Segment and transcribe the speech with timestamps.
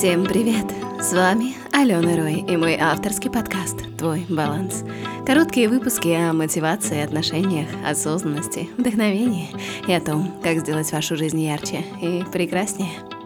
[0.00, 0.64] Всем привет!
[0.98, 4.82] С вами Алена Рой и мой авторский подкаст «Твой баланс».
[5.26, 9.50] Короткие выпуски о мотивации, отношениях, осознанности, вдохновении
[9.86, 12.92] и о том, как сделать вашу жизнь ярче и прекраснее–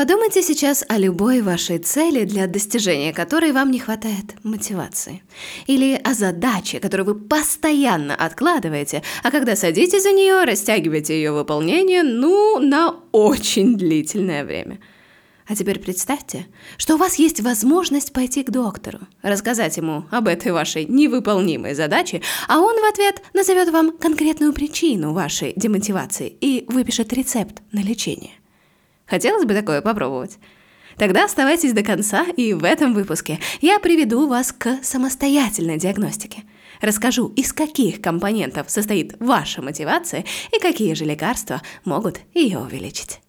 [0.00, 5.22] Подумайте сейчас о любой вашей цели, для достижения которой вам не хватает мотивации.
[5.66, 12.02] Или о задаче, которую вы постоянно откладываете, а когда садитесь за нее, растягиваете ее выполнение,
[12.02, 14.80] ну, на очень длительное время.
[15.46, 16.46] А теперь представьте,
[16.78, 22.22] что у вас есть возможность пойти к доктору, рассказать ему об этой вашей невыполнимой задаче,
[22.48, 28.39] а он в ответ назовет вам конкретную причину вашей демотивации и выпишет рецепт на лечение.
[29.10, 30.38] Хотелось бы такое попробовать?
[30.96, 36.44] Тогда оставайтесь до конца, и в этом выпуске я приведу вас к самостоятельной диагностике.
[36.80, 43.20] Расскажу, из каких компонентов состоит ваша мотивация и какие же лекарства могут ее увеличить.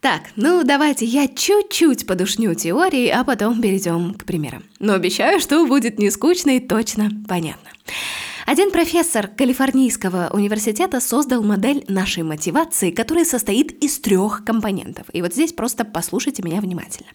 [0.00, 4.64] Так, ну давайте я чуть-чуть подушню теории, а потом перейдем к примерам.
[4.78, 7.70] Но обещаю, что будет не скучно и точно понятно.
[8.46, 15.06] Один профессор Калифорнийского университета создал модель нашей мотивации, которая состоит из трех компонентов.
[15.12, 17.08] И вот здесь просто послушайте меня внимательно.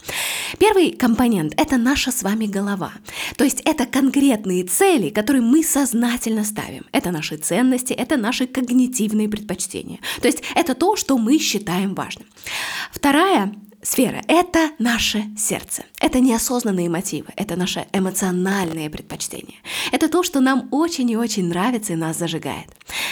[0.57, 2.93] Первый компонент– это наша с вами голова.
[3.37, 6.85] То есть это конкретные цели, которые мы сознательно ставим.
[6.91, 9.99] Это наши ценности, это наши когнитивные предпочтения.
[10.21, 12.27] То есть это то, что мы считаем важным.
[12.91, 15.83] Вторая сфера– это наше сердце.
[15.99, 19.57] Это неосознанные мотивы, это наше эмоциональные предпочтения.
[19.91, 22.67] Это то, что нам очень и очень нравится и нас зажигает.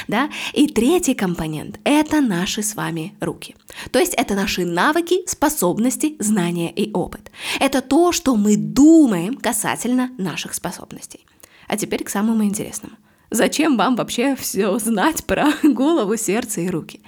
[0.07, 0.29] Да?
[0.53, 3.55] И третий компонент– это наши с вами руки.
[3.91, 7.31] То есть это наши навыки, способности, знания и опыт.
[7.59, 11.25] Это то, что мы думаем касательно наших способностей.
[11.67, 12.95] А теперь к самому интересному.
[13.29, 17.01] Зачем вам вообще все знать про голову, сердце и руки?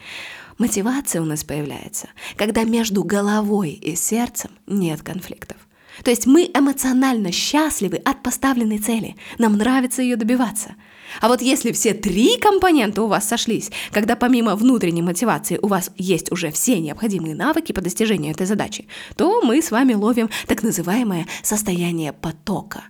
[0.59, 5.56] Мотивация у нас появляется, когда между головой и сердцем нет конфликтов.
[6.03, 10.75] То есть мы эмоционально счастливы от поставленной цели, нам нравится ее добиваться.
[11.22, 15.92] А вот если все три компонента у вас сошлись, когда помимо внутренней мотивации у вас
[15.96, 20.62] есть уже все необходимые навыки по достижению этой задачи, то мы с вами ловим так
[20.62, 22.84] называемое состояние потока.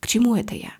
[0.00, 0.72] К чему это я?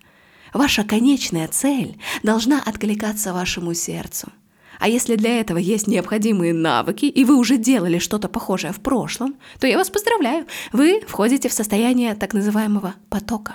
[0.53, 4.29] Ваша конечная цель должна откликаться вашему сердцу–
[4.85, 9.37] а если для этого есть необходимые навыки, и вы уже делали что-то похожее в прошлом,
[9.59, 13.55] то я вас поздравляю, вы входите в состояние так называемого потока.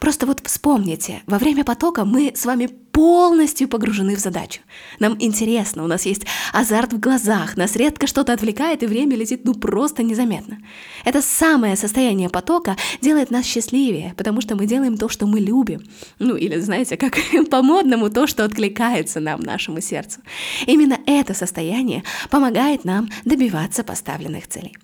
[0.00, 4.62] Просто вот вспомните, во время потока мы с вами полностью погружены в задачу.
[4.98, 6.22] Нам интересно, у нас есть
[6.54, 10.58] азарт в глазах, нас редко что-то отвлекает, и время летит ну просто незаметно.
[11.04, 15.82] Это самое состояние потока делает нас счастливее, потому что мы делаем то, что мы любим.
[16.18, 17.18] Ну или, знаете, как
[17.50, 20.20] по-модному то, что откликается нам, нашему сердцу.
[20.66, 24.76] Именно это состояние помогает нам добиваться поставленных целей.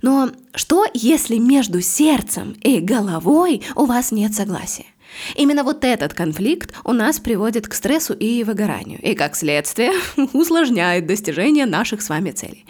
[0.00, 4.86] Но что, если между сердцем и головой у вас нет согласия?
[5.34, 9.92] Именно вот этот конфликт у нас приводит к стрессу и выгоранию, и как следствие
[10.32, 12.64] усложняет достижение наших с вами целей.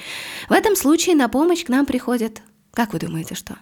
[0.48, 3.56] В этом случае на помощь к нам приходит, как вы думаете, что?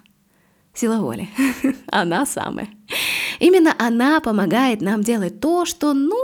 [0.73, 1.29] Сила воли.
[1.89, 2.69] Она самая.
[3.41, 6.17] Именно она помогает нам делать то, что, ну,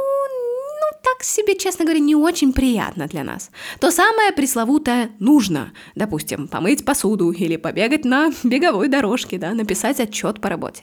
[1.16, 3.50] так себе, честно говоря, не очень приятно для нас.
[3.80, 5.72] То самое пресловутое нужно.
[5.94, 10.82] Допустим, помыть посуду или побегать на беговой дорожке, да, написать отчет по работе.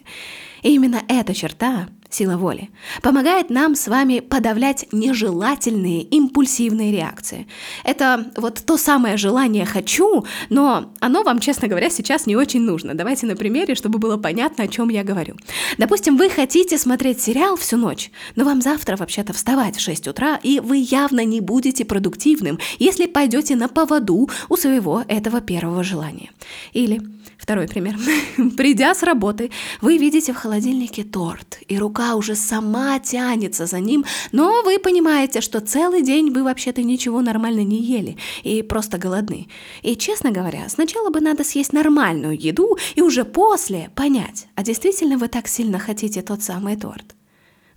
[0.64, 2.70] И именно эта черта, сила воли,
[3.02, 7.48] помогает нам с вами подавлять нежелательные импульсивные реакции.
[7.84, 12.94] Это вот то самое желание «хочу», но оно вам, честно говоря, сейчас не очень нужно.
[12.94, 15.36] Давайте на примере, чтобы было понятно, о чем я говорю.
[15.78, 20.40] Допустим, вы хотите смотреть сериал всю ночь, но вам завтра вообще-то вставать в 6 утра,
[20.44, 26.32] и вы явно не будете продуктивным, если пойдете на поводу у своего этого первого желания.
[26.74, 27.02] Или
[27.44, 27.98] Второй пример.
[28.58, 34.06] Придя с работы, вы видите в холодильнике торт, и рука уже сама тянется за ним,
[34.32, 39.50] но вы понимаете, что целый день вы вообще-то ничего нормально не ели и просто голодны.
[39.82, 45.18] И, честно говоря, сначала бы надо съесть нормальную еду и уже после понять, а действительно
[45.18, 47.14] вы так сильно хотите тот самый торт.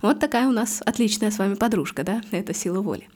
[0.01, 2.21] Вот такая у нас отличная с вами подружка, да?
[2.31, 3.07] Это сила воли.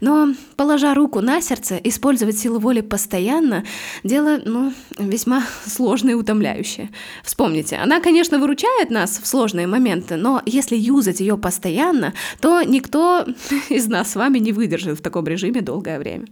[0.00, 3.64] Но, положа руку на сердце, использовать силу воли постоянно–
[4.04, 6.90] дело, ну, весьма сложное и утомляющее.
[7.22, 13.26] Вспомните, она, конечно, выручает нас в сложные моменты, но если юзать ее постоянно, то никто
[13.68, 16.26] из нас с вами не выдержит в таком режиме долгое время.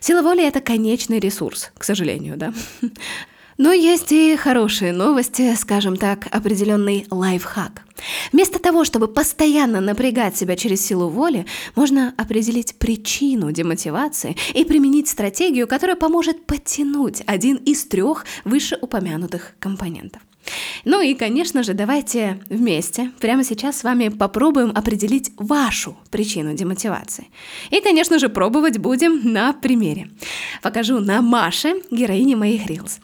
[0.00, 2.52] Сила воли– это конечный ресурс, к сожалению, да?
[3.58, 7.84] Но есть и хорошие новости, скажем так, определенный лайфхак.
[8.32, 15.08] Вместо того, чтобы постоянно напрягать себя через силу воли, можно определить причину демотивации и применить
[15.08, 20.20] стратегию, которая поможет подтянуть один из трех вышеупомянутых компонентов.
[20.84, 27.28] Ну и, конечно же, давайте вместе прямо сейчас с вами попробуем определить вашу причину демотивации.
[27.70, 30.08] И, конечно же, пробовать будем на примере.
[30.62, 33.00] Покажу на Маше, героине моих рилс.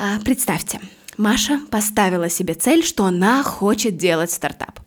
[0.00, 0.80] А, представьте,
[1.16, 4.78] Маша поставила себе цель, что она хочет делать стартап.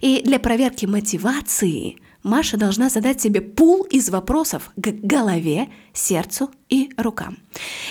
[0.00, 6.90] И для проверки мотивации Маша должна задать себе пул из вопросов к голове, сердцу и
[6.96, 7.38] рукам.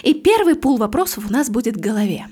[0.03, 2.27] И первый пул вопросов у нас будет к голове.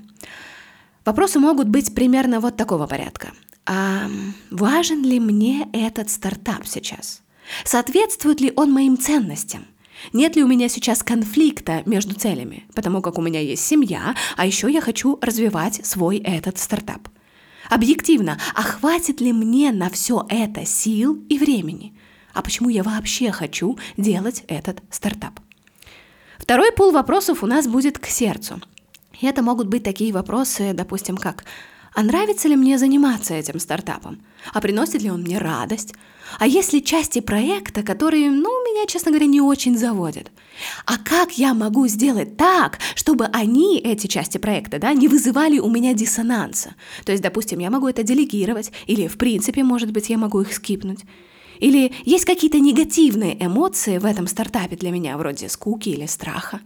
[1.05, 3.31] Вопросы могут быть примерно вот такого порядка.
[3.65, 4.09] А
[4.51, 7.21] важен ли мне этот стартап сейчас?
[7.63, 9.65] Соответствует ли он моим ценностям?
[10.11, 14.45] Нет ли у меня сейчас конфликта между целями, потому как у меня есть семья, а
[14.45, 17.07] еще я хочу развивать свой этот стартап?
[17.69, 21.93] Объективно, а хватит ли мне на все это сил и времени?
[22.33, 25.39] А почему я вообще хочу делать этот стартап?
[26.37, 28.61] Второй пул вопросов у нас будет к сердцу–
[29.23, 31.45] и это могут быть такие вопросы, допустим, как
[31.95, 34.19] «А нравится ли мне заниматься этим стартапом?
[34.51, 35.93] А приносит ли он мне радость?
[36.39, 40.31] А есть ли части проекта, которые, ну, меня, честно говоря, не очень заводят?
[40.85, 45.69] А как я могу сделать так, чтобы они, эти части проекта, да, не вызывали у
[45.69, 46.75] меня диссонанса?
[47.05, 50.53] То есть, допустим, я могу это делегировать, или, в принципе, может быть, я могу их
[50.53, 50.99] скипнуть.
[51.59, 56.59] Или есть какие-то негативные эмоции в этом стартапе для меня, вроде скуки или страха.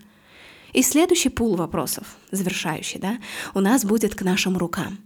[0.74, 3.18] И следующий пул вопросов, завершающий, да,
[3.54, 4.98] у нас будет к нашим рукам.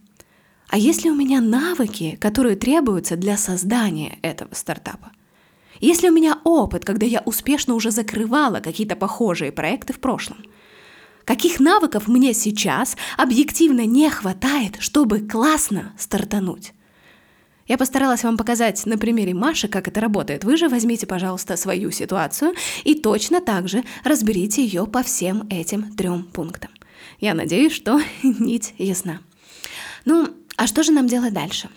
[0.71, 5.11] А есть ли у меня навыки, которые требуются для создания этого стартапа?
[5.81, 10.45] Есть ли у меня опыт, когда я успешно уже закрывала какие-то похожие проекты в прошлом?
[11.25, 16.71] Каких навыков мне сейчас объективно не хватает, чтобы классно стартануть?
[17.67, 20.45] Я постаралась вам показать на примере Маши, как это работает.
[20.45, 22.53] Вы же возьмите, пожалуйста, свою ситуацию
[22.85, 26.71] и точно так же разберите ее по всем этим трем пунктам.
[27.19, 29.19] Я надеюсь, что нить ясна.
[30.05, 30.29] Ну,
[30.61, 31.69] а что же нам делать дальше?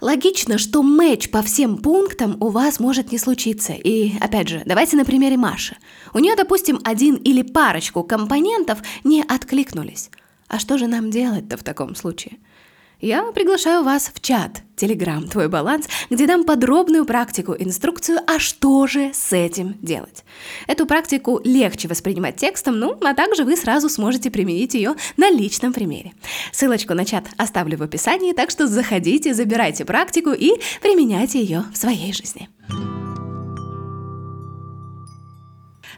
[0.00, 3.74] Логично, что матч по всем пунктам у вас может не случиться.
[3.74, 5.76] И, опять же, давайте на примере Маши.
[6.12, 10.10] У нее, допустим, один или парочку компонентов не откликнулись.
[10.48, 12.38] А что же нам делать-то в таком случае?
[13.00, 18.86] Я приглашаю вас в чат Telegram «Твой баланс», где дам подробную практику, инструкцию, а что
[18.86, 20.24] же с этим делать.
[20.66, 25.74] Эту практику легче воспринимать текстом, ну, а также вы сразу сможете применить ее на личном
[25.74, 26.14] примере.
[26.52, 31.76] Ссылочку на чат оставлю в описании, так что заходите, забирайте практику и применяйте ее в
[31.76, 32.48] своей жизни.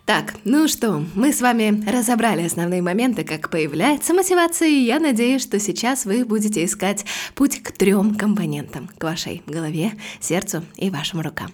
[0.08, 5.42] Так, ну что, мы с вами разобрали основные моменты, как появляется мотивация, и я надеюсь,
[5.42, 11.20] что сейчас вы будете искать путь к трем компонентам, к вашей голове, сердцу и вашим
[11.20, 11.52] рукам.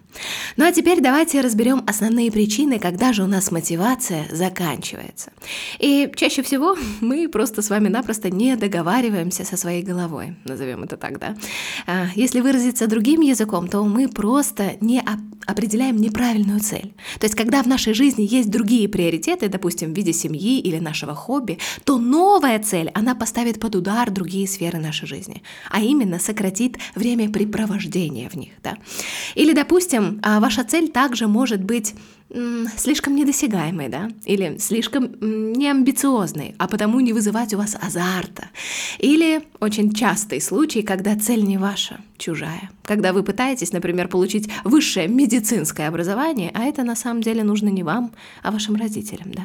[0.56, 5.32] Ну а теперь давайте разберем основные причины, когда же у нас мотивация заканчивается.
[5.80, 10.96] И чаще всего мы просто с вами напросто не договариваемся со своей головой, назовем это
[10.96, 11.34] так, да?
[11.88, 15.02] А, если выразиться другим языком, то мы просто не
[15.46, 16.94] определяем неправильную цель.
[17.18, 20.78] То есть, когда в нашей жизни есть есть другие приоритеты, допустим, в виде семьи или
[20.78, 26.18] нашего хобби, то новая цель, она поставит под удар другие сферы нашей жизни, а именно
[26.18, 28.52] сократит время препровождения в них.
[28.62, 28.76] Да?
[29.34, 31.94] Или, допустим, а, ваша цель также может быть
[32.76, 38.48] слишком недосягаемой, да, или слишком неамбициозной, а потому не вызывать у вас азарта.
[38.98, 42.70] Или очень частый случай, когда цель не ваша, чужая.
[42.82, 47.82] Когда вы пытаетесь, например, получить высшее медицинское образование, а это на самом деле нужно не
[47.82, 48.12] вам,
[48.42, 49.44] а вашим родителям, да.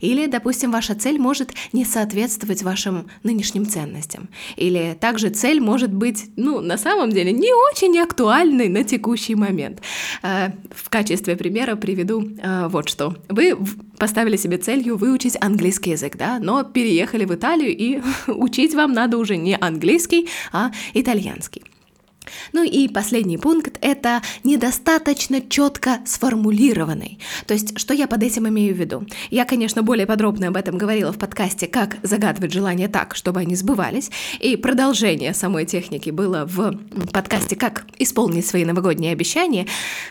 [0.00, 4.28] Или, допустим, ваша цель может не соответствовать вашим нынешним ценностям.
[4.56, 9.80] Или также цель может быть, ну, на самом деле, не очень актуальной на текущий момент.
[10.22, 13.16] Э, в качестве примера приведу э, вот что.
[13.28, 13.56] Вы
[13.98, 19.18] поставили себе целью выучить английский язык, да, но переехали в Италию, и учить вам надо
[19.18, 21.62] уже не английский, а итальянский.
[22.52, 27.18] Ну и последний пункт– это недостаточно четко сформулированный.
[27.46, 29.06] То есть, что я под этим имею в виду?
[29.30, 33.56] Я, конечно, более подробно об этом говорила в подкасте «Как загадывать желания так, чтобы они
[33.56, 34.10] сбывались»,
[34.40, 36.78] и продолжение самой техники было в
[37.12, 39.66] подкасте «Как исполнить свои новогодние обещания».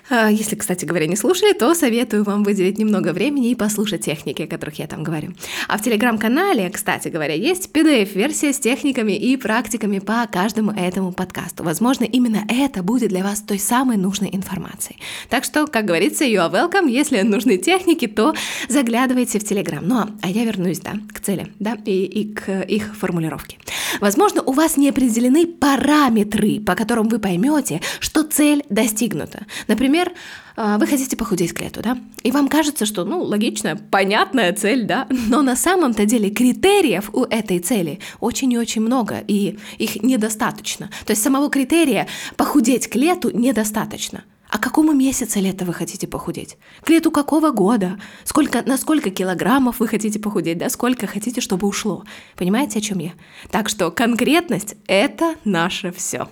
[0.09, 4.43] А, если, кстати говоря, не слушали, то советую вам выделить немного времени и послушать техники,
[4.43, 5.33] о которых я там говорю.
[5.67, 11.63] А в телеграм-канале, кстати говоря, есть PDF-версия с техниками и практиками по каждому этому подкасту.
[11.63, 14.99] Возможно, именно это будет для вас той самой нужной информацией.
[15.29, 16.89] Так что, как говорится, you are welcome.
[16.89, 18.33] Если нужны техники, то
[18.69, 19.81] заглядывайте в Telegram.
[19.81, 23.57] Ну, а, а я вернусь, да, к цели, да, и, и к их формулировке.
[23.99, 29.45] Возможно, у вас не определены параметры, по которым вы поймете, что цель достигнута.
[29.67, 30.11] Например,
[30.55, 31.97] а, вы хотите похудеть к лету, да?
[32.21, 35.07] И вам кажется, что, ну, логичная, понятная цель, да?
[35.27, 40.89] Но на самом-то деле критериев у этой цели очень и очень много, и их недостаточно.
[41.05, 42.07] То есть самого критерия
[42.37, 44.23] похудеть к лету недостаточно.
[44.53, 46.57] А какому месяцу лета вы хотите похудеть?
[46.83, 47.99] К лету какого года?
[48.23, 50.59] Сколько, на сколько килограммов вы хотите похудеть?
[50.59, 52.03] Да, сколько хотите, чтобы ушло?
[52.35, 53.13] Понимаете, о чем я?
[53.49, 56.27] Так что конкретность– это наше все.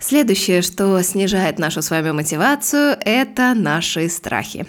[0.00, 4.66] Следующее, что снижает нашу с вами мотивацию, это наши страхи.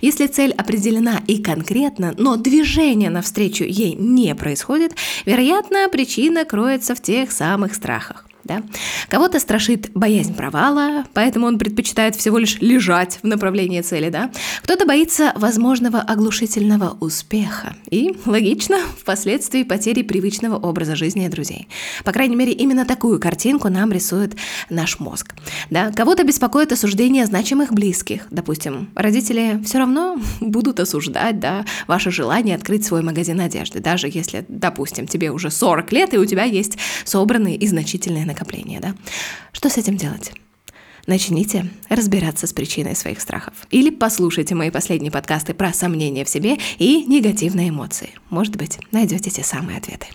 [0.00, 4.96] Если цель определена и конкретна, но движение навстречу ей не происходит,
[5.26, 8.26] вероятно, причина кроется в тех самых страхах.
[8.44, 8.62] Да?
[9.08, 14.10] Кого-то страшит боязнь провала, поэтому он предпочитает всего лишь лежать в направлении цели.
[14.10, 14.30] Да?
[14.62, 21.68] Кто-то боится возможного оглушительного успеха и, логично, впоследствии потери привычного образа жизни и друзей.
[22.04, 24.36] По крайней мере, именно такую картинку нам рисует
[24.70, 25.34] наш мозг.
[25.70, 25.90] Да?
[25.92, 28.26] Кого-то беспокоит осуждение значимых близких.
[28.30, 34.44] Допустим, родители все равно будут осуждать да, ваше желание открыть свой магазин одежды, даже если,
[34.48, 38.94] допустим, тебе уже 40 лет и у тебя есть собранные и значительные накопления, да?
[39.52, 40.32] Что с этим делать?
[41.06, 43.54] Начните разбираться с причиной своих страхов.
[43.70, 48.10] Или послушайте мои последние подкасты про сомнения в себе и негативные эмоции.
[48.30, 50.06] Может быть, найдете те самые ответы.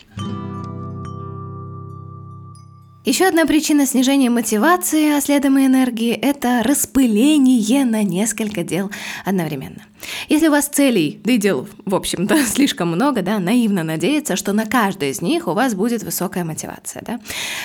[3.06, 8.92] Еще одна причина снижения мотивации, а следом и энергии– это распыление на несколько дел
[9.26, 9.84] одновременно.
[10.28, 14.54] Если у вас целей, да и дел, в общем-то, слишком много, да, наивно надеяться, что
[14.54, 17.20] на каждой из них у вас будет высокая мотивация, да.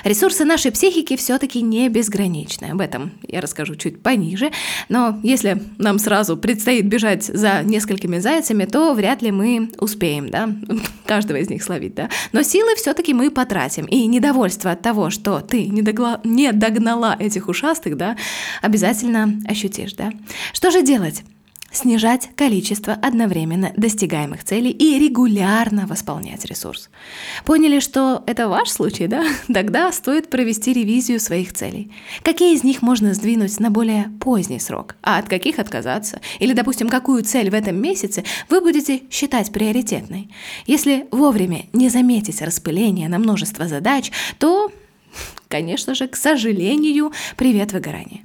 [0.04, 2.66] Ресурсы нашей психики все-таки не безграничны.
[2.66, 4.50] Об этом я расскажу чуть пониже.
[4.88, 10.50] Но если нам сразу предстоит бежать за несколькими зайцами, то вряд ли мы успеем, да,
[11.06, 12.08] каждого из них словить, да.
[12.32, 13.86] Но силы все-таки мы потратим.
[13.86, 16.20] И недовольство от того, что ты не, догла...
[16.24, 18.16] не догнала этих ушастых, да,
[18.62, 20.12] обязательно ощутишь, да.
[20.52, 21.22] Что же делать?
[21.74, 26.90] Снижать количество одновременно достигаемых целей и регулярно восполнять ресурс.
[27.44, 29.24] Поняли, что это ваш случай, да?
[29.52, 31.92] Тогда стоит провести ревизию своих целей.
[32.22, 36.20] Какие из них можно сдвинуть на более поздний срок, а от каких отказаться?
[36.38, 40.30] Или, допустим, какую цель в этом месяце вы будете считать приоритетной?
[40.66, 44.70] Если вовремя не заметить распыление на множество задач, то
[45.48, 48.22] конечно же, к сожалению, привет выгорание.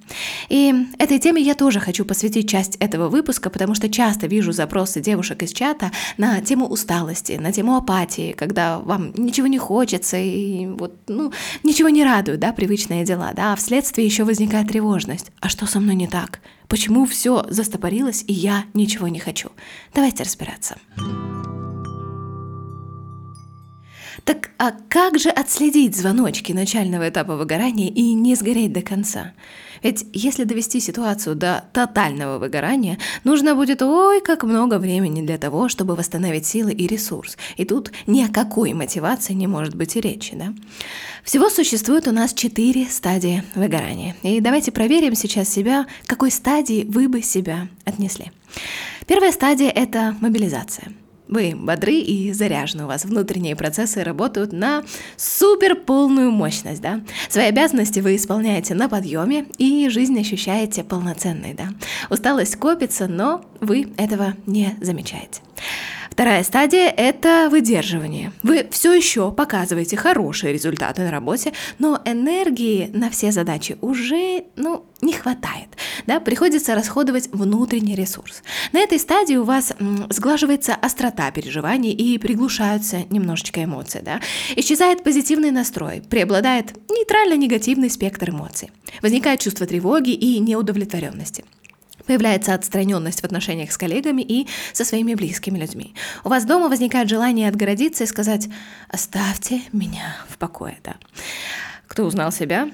[0.50, 5.00] И этой теме я тоже хочу посвятить часть этого выпуска, потому что часто вижу запросы
[5.00, 10.66] девушек из чата на тему усталости, на тему апатии, когда вам ничего не хочется и
[10.66, 11.32] вот, ну,
[11.64, 15.32] ничего не радует, да, привычные дела, да, а вследствие еще возникает тревожность.
[15.40, 16.40] А что со мной не так?
[16.68, 19.50] Почему все застопорилось и я ничего не хочу?
[19.94, 20.78] Давайте разбираться.
[24.30, 29.34] Так а как же отследить звоночки начального этапа выгорания и не сгореть до конца?
[29.82, 35.68] Ведь если довести ситуацию до тотального выгорания, нужно будет ой как много времени для того,
[35.68, 37.40] чтобы восстановить силы и ресурс.
[37.58, 40.36] И тут ни о какой мотивации не может быть и речи.
[40.36, 40.54] Да?
[41.24, 44.16] Всего существует у нас четыре стадии выгорания.
[44.22, 48.32] И давайте проверим сейчас себя, какой стадии вы бы себя отнесли.
[49.08, 50.90] Первая стадия– это мобилизация–
[51.30, 54.84] вы бодры и заряжены, у вас внутренние процессы работают на
[55.16, 57.02] супер полную мощность, да?
[57.30, 61.70] Свои обязанности вы исполняете на подъеме и жизнь ощущаете полноценной, да?
[62.10, 65.42] Усталость копится, но вы этого не замечаете.
[66.20, 68.34] Вторая стадия– это выдерживание.
[68.44, 74.84] Вы все еще показываете хорошие результаты на работе, но энергии на все задачи уже ну,
[75.00, 75.70] не хватает.
[76.08, 76.20] Да?
[76.20, 78.44] Приходится расходовать внутренний ресурс.
[78.74, 79.72] На этой стадии у вас
[80.10, 84.02] сглаживается острота переживаний и приглушаются немножечко эмоции.
[84.04, 84.20] Да?
[84.58, 88.72] Исчезает позитивный настрой, преобладает нейтрально-негативный спектр эмоций.
[89.02, 91.46] Возникает чувство тревоги и неудовлетворенности.
[92.10, 95.94] Появляется отстраненность в отношениях с коллегами и со своими близкими людьми.
[96.24, 98.50] У вас дома возникает желание отгородиться и сказать
[98.88, 100.80] «оставьте меня в покое».
[100.84, 100.96] Да.
[101.86, 102.68] Кто узнал себя,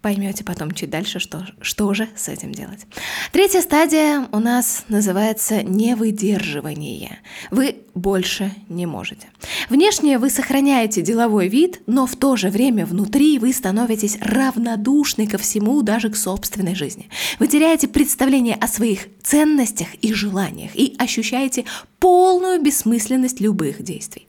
[0.00, 2.86] поймете потом чуть дальше, что, что же с этим делать.
[3.32, 7.18] Третья стадия у нас называется невыдерживание.
[7.50, 9.28] Вы больше не можете.
[9.68, 15.36] Внешне вы сохраняете деловой вид, но в то же время внутри вы становитесь равнодушны ко
[15.36, 17.08] всему, даже к собственной жизни.
[17.40, 21.64] Вы теряете представление о своих ценностях и желаниях и ощущаете
[21.98, 24.26] полную бессмысленность любых действий.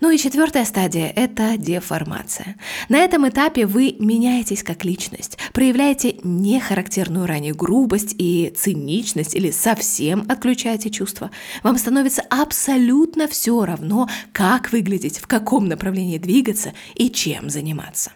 [0.00, 2.56] Ну и четвертая стадия– это деформация.
[2.88, 10.24] На этом этапе вы меняетесь как личность, проявляете нехарактерную ранее грубость и циничность или совсем
[10.28, 11.30] отключаете чувства.
[11.62, 18.12] Вам становится абсолютно все равно, как выглядеть, в каком направлении двигаться и чем заниматься.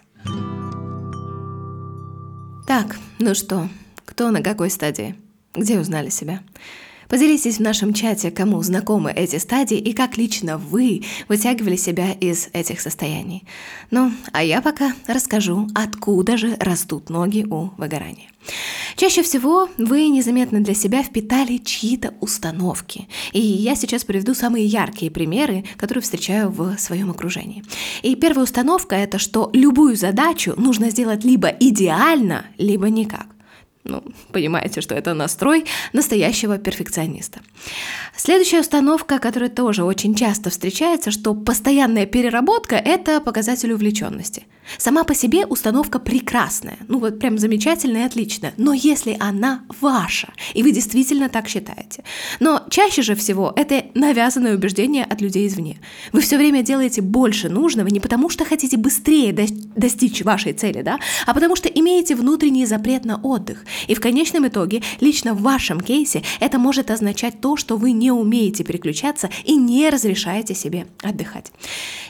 [2.67, 3.69] Так, ну что,
[4.03, 5.15] кто на какой стадии?
[5.53, 6.41] Где узнали себя?
[7.09, 12.49] Поделитесь в нашем чате, кому знакомы эти стадии и как лично вы вытягивали себя из
[12.53, 13.43] этих состояний.
[13.91, 18.29] Ну, а я пока расскажу, откуда же растут ноги у выгорания.
[18.95, 23.07] Чаще всего вы незаметно для себя впитали чьи-то установки.
[23.31, 27.63] И я сейчас приведу самые яркие примеры, которые встречаю в своем окружении.
[28.03, 33.36] И первая установка это, что любую задачу нужно сделать либо идеально, либо никак.
[33.87, 37.39] Ну, понимаете, что это настрой настоящего перфекциониста.
[38.15, 44.45] Следующая установка, которая тоже очень часто встречается, что постоянная переработка– это показатель увлеченности–
[44.77, 50.33] Сама по себе установка прекрасная, ну вот прям замечательная и отличная, но если она ваша,
[50.53, 52.03] и вы действительно так считаете.
[52.39, 55.79] Но чаще же всего это навязанное убеждение от людей извне.
[56.11, 60.99] Вы все время делаете больше нужного не потому, что хотите быстрее достичь вашей цели, да,
[61.25, 63.63] а потому что имеете внутренний запрет на отдых.
[63.87, 68.11] И в конечном итоге, лично в вашем кейсе, это может означать то, что вы не
[68.11, 71.51] умеете переключаться и не разрешаете себе отдыхать.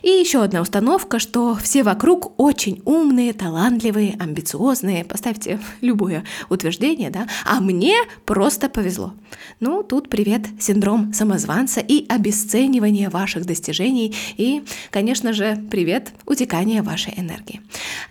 [0.01, 7.27] И еще одна установка, что все вокруг очень умные, талантливые, амбициозные, поставьте любое утверждение, да,
[7.45, 7.95] а мне
[8.25, 9.13] просто повезло.
[9.59, 17.13] Ну, тут привет, синдром самозванца и обесценивание ваших достижений и, конечно же, привет, утекание вашей
[17.17, 17.61] энергии.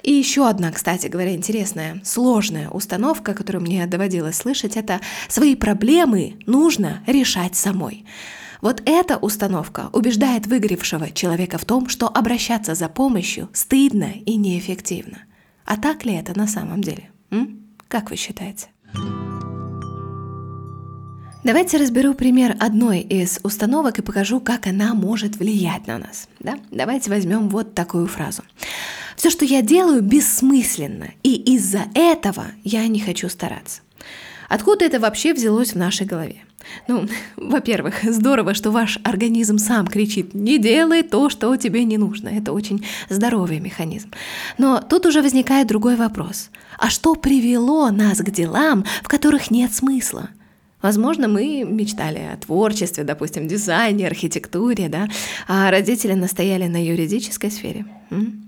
[0.02, 6.34] И еще одна, кстати говоря, интересная, сложная установка, которую мне доводилось слышать, это свои проблемы
[6.46, 8.04] нужно решать самой.
[8.60, 15.18] Вот эта установка убеждает выгоревшего человека в том, что обращаться за помощью стыдно и неэффективно.
[15.64, 17.10] А так ли это на самом деле?
[17.30, 17.60] М?
[17.86, 18.66] Как вы считаете?
[21.44, 26.28] Давайте разберу пример одной из установок и покажу, как она может влиять на нас.
[26.40, 26.58] Да?
[26.72, 28.42] Давайте возьмем вот такую фразу.
[29.16, 33.80] Все, что я делаю, бессмысленно, и из-за этого я не хочу стараться.
[34.48, 36.42] Откуда это вообще взялось в нашей голове?
[36.86, 42.28] Ну, во-первых, здорово, что ваш организм сам кричит «не делай то, что тебе не нужно».
[42.28, 44.10] Это очень здоровый механизм.
[44.58, 46.50] Но тут уже возникает другой вопрос.
[46.78, 50.28] А что привело нас к делам, в которых нет смысла?
[50.82, 55.08] Возможно, мы мечтали о творчестве, допустим, дизайне, архитектуре, да,
[55.48, 57.86] а родители настояли на юридической сфере.
[58.10, 58.45] М?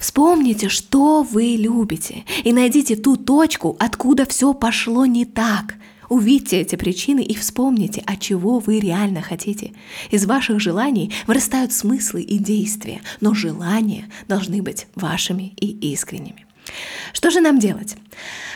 [0.00, 5.74] Вспомните, что вы любите, и найдите ту точку, откуда все пошло не так.
[6.08, 9.74] Увидьте эти причины и вспомните, от чего вы реально хотите.
[10.10, 16.46] Из ваших желаний вырастают смыслы и действия, но желания должны быть вашими и искренними.
[17.12, 17.96] Что же нам делать?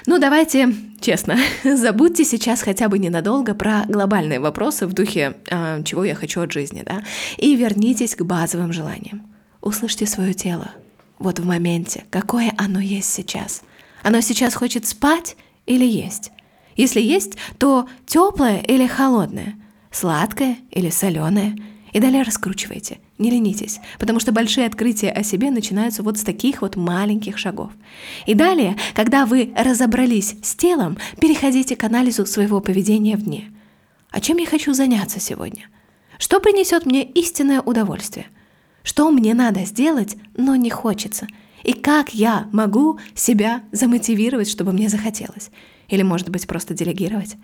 [0.07, 6.05] Ну, давайте честно, забудьте сейчас хотя бы ненадолго про глобальные вопросы в духе э, «чего
[6.05, 7.05] я хочу от жизни», да,
[7.37, 9.23] и вернитесь к базовым желаниям.
[9.61, 10.71] Услышьте свое тело,
[11.25, 13.63] вот в моменте, какое оно есть сейчас.
[14.03, 16.31] Оно сейчас хочет спать или есть?
[16.77, 19.57] Если есть, то теплое или холодное,
[19.91, 21.57] сладкое или соленое.
[21.93, 26.61] И далее раскручивайте, не ленитесь, потому что большие открытия о себе начинаются вот с таких
[26.61, 27.71] вот маленьких шагов.
[28.27, 33.53] И далее, когда вы разобрались с телом, переходите к анализу своего поведения в дне.
[34.11, 35.69] А чем я хочу заняться сегодня?
[36.19, 38.27] Что принесет мне истинное удовольствие?
[38.85, 41.27] Что мне надо сделать, но не хочется?
[41.65, 45.51] И как я могу себя замотивировать, чтобы мне захотелось?
[45.89, 47.37] Или, может быть, просто делегировать?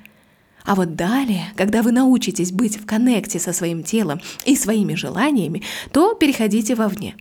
[0.65, 5.63] А вот далее, когда вы научитесь быть в коннекте со своим телом и своими желаниями,
[5.93, 7.17] то переходите вовне.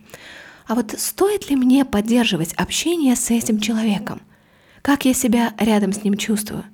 [0.66, 4.20] А вот стоит ли мне поддерживать общение с этим человеком?
[4.82, 6.64] Как я себя рядом с ним чувствую?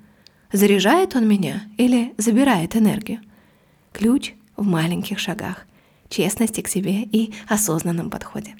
[0.51, 3.21] Заряжает он меня или забирает энергию?
[3.93, 5.65] Ключ в маленьких шагах–
[6.09, 8.55] честности к себе и осознанном подходе.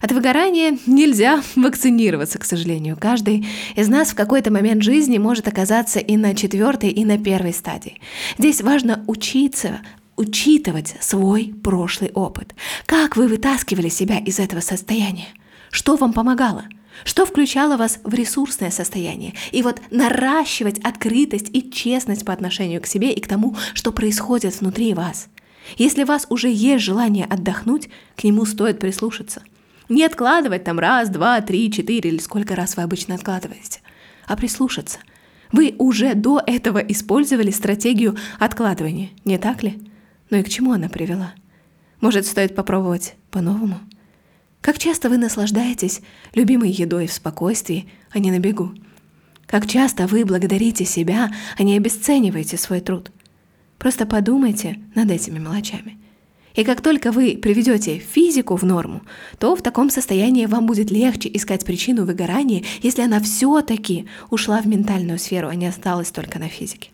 [0.00, 2.96] От выгорания нельзя вакцинироваться, к сожалению.
[2.98, 7.52] Каждый из нас в какой-то момент жизни может оказаться и на четвертой, и на первой
[7.52, 8.00] стадии.
[8.38, 9.80] Здесь важно учиться
[10.16, 12.54] учитывать свой прошлый опыт.
[12.86, 15.28] Как вы вытаскивали себя из этого состояния?
[15.70, 16.64] Что вам помогало?
[17.04, 19.34] Что включало вас в ресурсное состояние?
[19.52, 24.60] И вот наращивать открытость и честность по отношению к себе и к тому, что происходит
[24.60, 25.28] внутри вас–
[25.76, 29.42] если у вас уже есть желание отдохнуть, к нему стоит прислушаться.
[29.88, 33.80] Не откладывать там раз, два, три, четыре или сколько раз вы обычно откладываете,
[34.26, 34.98] а прислушаться.
[35.50, 39.78] Вы уже до этого использовали стратегию откладывания, не так ли?
[40.30, 41.32] Ну и к чему она привела?
[42.00, 43.80] Может, стоит попробовать по-новому?
[44.60, 46.02] Как часто вы наслаждаетесь
[46.34, 48.72] любимой едой в спокойствии, а не на бегу?
[49.46, 53.10] Как часто вы благодарите себя, а не обесцениваете свой труд?
[53.78, 55.98] Просто подумайте над этими мелочами.
[56.54, 59.02] И как только вы приведете физику в норму,
[59.38, 64.66] то в таком состоянии вам будет легче искать причину выгорания, если она все-таки ушла в
[64.66, 66.90] ментальную сферу, а не осталась только на физике.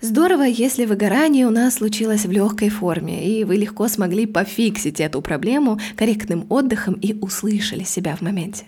[0.00, 5.20] Здорово, если выгорание у нас случилось в легкой форме, и вы легко смогли пофиксить эту
[5.20, 8.64] проблему корректным отдыхом и услышали себя в моменте.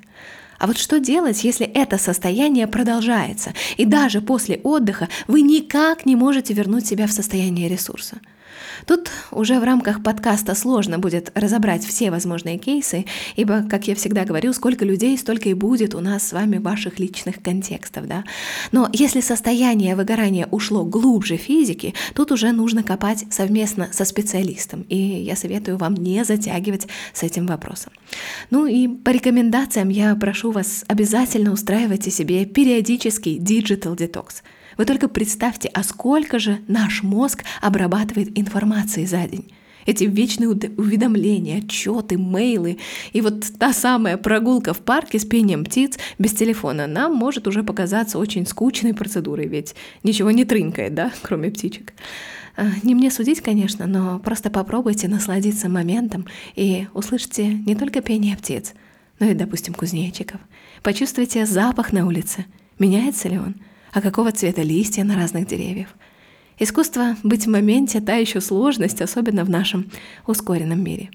[0.60, 6.16] А вот что делать, если это состояние продолжается, и даже после отдыха вы никак не
[6.16, 8.20] можете вернуть себя в состояние ресурса?
[8.86, 13.04] Тут уже в рамках подкаста сложно будет разобрать все возможные кейсы,
[13.36, 16.98] ибо, как я всегда говорю, сколько людей, столько и будет у нас с вами ваших
[16.98, 18.24] личных контекстов, да.
[18.72, 24.96] Но если состояние выгорания ушло глубже физики, тут уже нужно копать совместно со специалистом, и
[24.96, 27.92] я советую вам не затягивать с этим вопросом.
[28.50, 34.26] Ну и по рекомендациям я прошу вас обязательно устраивайте себе периодический digital detox–
[34.76, 39.52] вы только представьте, а сколько же наш мозг обрабатывает информации за день.
[39.86, 42.78] Эти вечные уведомления, отчеты, мейлы
[43.12, 47.62] и вот та самая прогулка в парке с пением птиц без телефона нам может уже
[47.62, 51.94] показаться очень скучной процедурой, ведь ничего не трынкает, да, кроме птичек.
[52.56, 58.36] А, не мне судить, конечно, но просто попробуйте насладиться моментом и услышите не только пение
[58.36, 58.74] птиц,
[59.18, 60.40] но и, допустим, кузнечиков.
[60.82, 62.44] Почувствуйте запах на улице.
[62.78, 63.54] Меняется ли он?
[63.92, 65.88] А какого цвета листья на разных деревьях.
[66.58, 69.90] Искусство быть в моменте— та еще сложность, особенно в нашем
[70.26, 71.10] ускоренном мире.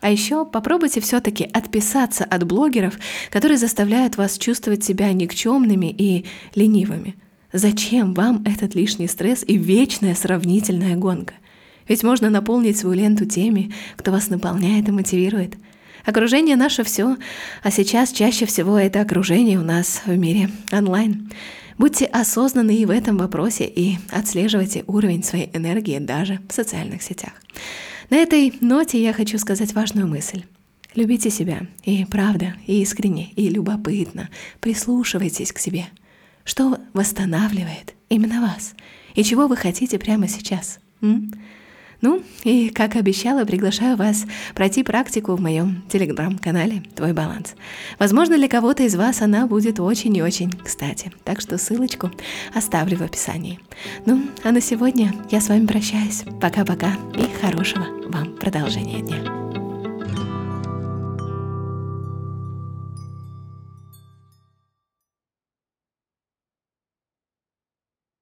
[0.00, 2.98] А еще попробуйте все-таки отписаться от блогеров,
[3.30, 7.14] которые заставляют вас чувствовать себя никчемными и ленивыми.
[7.52, 11.34] Зачем вам этот лишний стресс и вечная сравнительная гонка?
[11.86, 15.54] Ведь можно наполнить свою ленту теми, кто вас наполняет и мотивирует.
[16.04, 17.16] Окружение наше все,
[17.62, 21.30] а сейчас чаще всего это окружение у нас в мире онлайн.
[21.78, 27.32] Будьте осознанны и в этом вопросе и отслеживайте уровень своей энергии даже в социальных сетях.
[28.10, 30.44] На этой ноте я хочу сказать важную мысль.
[30.94, 34.28] Любите себя, и правда, и искренне, и любопытно
[34.60, 35.86] прислушивайтесь к себе.
[36.44, 38.74] Что восстанавливает именно вас?
[39.14, 40.80] И чего вы хотите прямо сейчас?
[41.00, 41.32] М?
[42.02, 47.54] Ну, и, как обещала, приглашаю вас пройти практику в моем телеграм-канале «Твой баланс».
[47.98, 51.12] Возможно, для кого-то из вас она будет очень и очень кстати.
[51.24, 52.10] Так что ссылочку
[52.54, 53.60] оставлю в описании.
[54.04, 56.24] Ну, а на сегодня я с вами прощаюсь.
[56.40, 59.41] Пока-пока и хорошего вам продолжения дня.